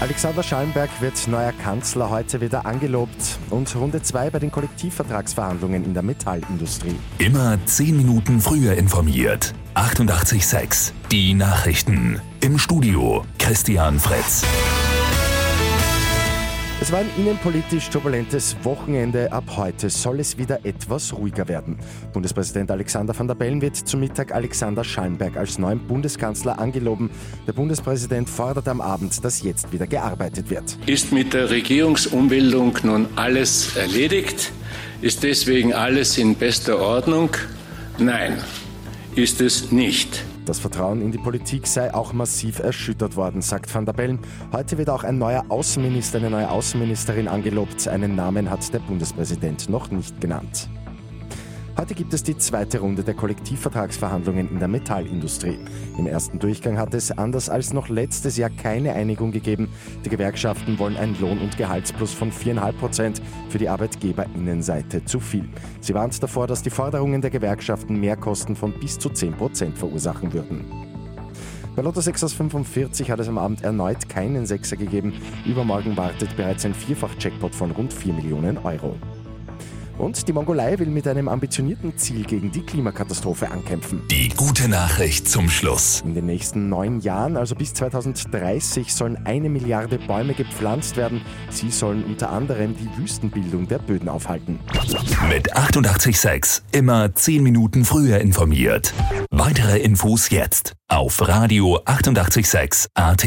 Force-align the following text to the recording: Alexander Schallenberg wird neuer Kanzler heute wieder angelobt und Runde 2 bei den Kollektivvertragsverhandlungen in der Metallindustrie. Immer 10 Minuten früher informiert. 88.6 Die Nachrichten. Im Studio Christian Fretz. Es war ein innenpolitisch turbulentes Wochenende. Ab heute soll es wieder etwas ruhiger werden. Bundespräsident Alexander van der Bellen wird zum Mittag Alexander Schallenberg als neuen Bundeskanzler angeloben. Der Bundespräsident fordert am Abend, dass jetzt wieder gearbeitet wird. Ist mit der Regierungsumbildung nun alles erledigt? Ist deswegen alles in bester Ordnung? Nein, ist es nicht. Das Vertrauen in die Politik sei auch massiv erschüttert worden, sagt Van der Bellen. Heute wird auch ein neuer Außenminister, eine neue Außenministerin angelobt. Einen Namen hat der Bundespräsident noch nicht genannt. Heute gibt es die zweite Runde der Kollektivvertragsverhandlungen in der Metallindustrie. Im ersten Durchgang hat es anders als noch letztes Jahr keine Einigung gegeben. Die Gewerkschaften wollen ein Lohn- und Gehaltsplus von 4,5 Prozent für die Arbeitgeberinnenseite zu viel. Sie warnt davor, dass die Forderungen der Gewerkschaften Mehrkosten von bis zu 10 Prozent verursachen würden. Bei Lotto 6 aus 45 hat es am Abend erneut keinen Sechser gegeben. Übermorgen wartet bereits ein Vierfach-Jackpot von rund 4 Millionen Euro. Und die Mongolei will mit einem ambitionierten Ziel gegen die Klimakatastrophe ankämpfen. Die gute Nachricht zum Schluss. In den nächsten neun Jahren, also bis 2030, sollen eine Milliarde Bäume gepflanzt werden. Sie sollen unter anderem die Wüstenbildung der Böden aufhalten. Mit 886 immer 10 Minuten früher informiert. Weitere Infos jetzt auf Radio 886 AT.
Alexander 0.00 0.44
Schallenberg 0.44 0.90
wird 1.00 1.26
neuer 1.26 1.52
Kanzler 1.52 2.08
heute 2.08 2.40
wieder 2.40 2.64
angelobt 2.66 3.38
und 3.50 3.74
Runde 3.74 4.00
2 4.00 4.30
bei 4.30 4.38
den 4.38 4.52
Kollektivvertragsverhandlungen 4.52 5.84
in 5.84 5.92
der 5.92 6.04
Metallindustrie. 6.04 6.94
Immer 7.18 7.58
10 7.64 7.96
Minuten 7.96 8.40
früher 8.40 8.74
informiert. 8.74 9.54
88.6 9.74 10.92
Die 11.10 11.34
Nachrichten. 11.34 12.20
Im 12.40 12.58
Studio 12.58 13.24
Christian 13.40 13.98
Fretz. 13.98 14.44
Es 16.88 16.92
war 16.92 17.00
ein 17.00 17.10
innenpolitisch 17.18 17.90
turbulentes 17.90 18.56
Wochenende. 18.62 19.30
Ab 19.30 19.44
heute 19.58 19.90
soll 19.90 20.20
es 20.20 20.38
wieder 20.38 20.64
etwas 20.64 21.12
ruhiger 21.12 21.46
werden. 21.46 21.76
Bundespräsident 22.14 22.70
Alexander 22.70 23.14
van 23.14 23.28
der 23.28 23.34
Bellen 23.34 23.60
wird 23.60 23.76
zum 23.76 24.00
Mittag 24.00 24.32
Alexander 24.32 24.82
Schallenberg 24.82 25.36
als 25.36 25.58
neuen 25.58 25.80
Bundeskanzler 25.80 26.58
angeloben. 26.58 27.10
Der 27.46 27.52
Bundespräsident 27.52 28.30
fordert 28.30 28.68
am 28.68 28.80
Abend, 28.80 29.22
dass 29.22 29.42
jetzt 29.42 29.70
wieder 29.70 29.86
gearbeitet 29.86 30.48
wird. 30.48 30.78
Ist 30.86 31.12
mit 31.12 31.34
der 31.34 31.50
Regierungsumbildung 31.50 32.78
nun 32.84 33.06
alles 33.16 33.76
erledigt? 33.76 34.50
Ist 35.02 35.22
deswegen 35.24 35.74
alles 35.74 36.16
in 36.16 36.36
bester 36.36 36.80
Ordnung? 36.80 37.28
Nein, 37.98 38.38
ist 39.14 39.42
es 39.42 39.70
nicht. 39.72 40.24
Das 40.48 40.60
Vertrauen 40.60 41.02
in 41.02 41.12
die 41.12 41.18
Politik 41.18 41.66
sei 41.66 41.92
auch 41.92 42.14
massiv 42.14 42.58
erschüttert 42.60 43.16
worden, 43.16 43.42
sagt 43.42 43.74
Van 43.74 43.84
der 43.84 43.92
Bellen. 43.92 44.18
Heute 44.50 44.78
wird 44.78 44.88
auch 44.88 45.04
ein 45.04 45.18
neuer 45.18 45.44
Außenminister, 45.50 46.16
eine 46.16 46.30
neue 46.30 46.50
Außenministerin 46.50 47.28
angelobt. 47.28 47.86
Einen 47.86 48.16
Namen 48.16 48.48
hat 48.48 48.72
der 48.72 48.78
Bundespräsident 48.78 49.68
noch 49.68 49.90
nicht 49.90 50.18
genannt. 50.22 50.70
Heute 51.78 51.94
gibt 51.94 52.12
es 52.12 52.24
die 52.24 52.36
zweite 52.36 52.80
Runde 52.80 53.04
der 53.04 53.14
Kollektivvertragsverhandlungen 53.14 54.50
in 54.50 54.58
der 54.58 54.66
Metallindustrie. 54.66 55.60
Im 55.96 56.08
ersten 56.08 56.40
Durchgang 56.40 56.76
hat 56.76 56.92
es 56.92 57.16
anders 57.16 57.48
als 57.48 57.72
noch 57.72 57.88
letztes 57.88 58.36
Jahr 58.36 58.50
keine 58.50 58.94
Einigung 58.94 59.30
gegeben. 59.30 59.68
Die 60.04 60.08
Gewerkschaften 60.08 60.80
wollen 60.80 60.96
ein 60.96 61.14
Lohn- 61.20 61.38
und 61.38 61.56
Gehaltsplus 61.56 62.12
von 62.12 62.32
4,5 62.32 62.72
Prozent 62.72 63.22
für 63.48 63.58
die 63.58 63.68
Arbeitgeberinnenseite 63.68 65.04
zu 65.04 65.20
viel. 65.20 65.48
Sie 65.80 65.94
warnt 65.94 66.20
davor, 66.20 66.48
dass 66.48 66.62
die 66.64 66.70
Forderungen 66.70 67.20
der 67.20 67.30
Gewerkschaften 67.30 68.00
Mehrkosten 68.00 68.56
von 68.56 68.72
bis 68.72 68.98
zu 68.98 69.10
10 69.10 69.34
Prozent 69.34 69.78
verursachen 69.78 70.32
würden. 70.32 70.64
Bei 71.76 71.82
Lotto 71.82 72.00
6 72.00 72.24
aus 72.24 72.32
45 72.32 73.08
hat 73.08 73.20
es 73.20 73.28
am 73.28 73.38
Abend 73.38 73.62
erneut 73.62 74.08
keinen 74.08 74.46
Sechser 74.46 74.76
gegeben. 74.76 75.12
Übermorgen 75.46 75.96
wartet 75.96 76.36
bereits 76.36 76.64
ein 76.64 76.74
Vierfach-Jackpot 76.74 77.54
von 77.54 77.70
rund 77.70 77.92
4 77.92 78.14
Millionen 78.14 78.58
Euro. 78.58 78.96
Und 79.98 80.28
die 80.28 80.32
Mongolei 80.32 80.78
will 80.78 80.86
mit 80.86 81.06
einem 81.08 81.28
ambitionierten 81.28 81.98
Ziel 81.98 82.24
gegen 82.24 82.52
die 82.52 82.62
Klimakatastrophe 82.62 83.50
ankämpfen. 83.50 84.02
Die 84.10 84.28
gute 84.28 84.68
Nachricht 84.68 85.28
zum 85.28 85.50
Schluss. 85.50 86.02
In 86.04 86.14
den 86.14 86.26
nächsten 86.26 86.68
neun 86.68 87.00
Jahren, 87.00 87.36
also 87.36 87.54
bis 87.54 87.74
2030, 87.74 88.94
sollen 88.94 89.18
eine 89.26 89.48
Milliarde 89.48 89.98
Bäume 89.98 90.34
gepflanzt 90.34 90.96
werden. 90.96 91.20
Sie 91.50 91.70
sollen 91.70 92.04
unter 92.04 92.30
anderem 92.30 92.76
die 92.76 93.02
Wüstenbildung 93.02 93.66
der 93.68 93.78
Böden 93.78 94.08
aufhalten. 94.08 94.60
Mit 95.28 95.54
886 95.56 96.62
immer 96.72 97.14
10 97.14 97.42
Minuten 97.42 97.84
früher 97.84 98.20
informiert. 98.20 98.94
Weitere 99.30 99.78
Infos 99.78 100.30
jetzt 100.30 100.74
auf 100.88 101.26
Radio 101.26 101.80
886 101.84 102.88
AT. 102.94 103.26